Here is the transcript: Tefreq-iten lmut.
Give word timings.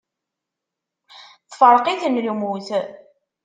Tefreq-iten 1.49 2.21
lmut. 2.27 2.67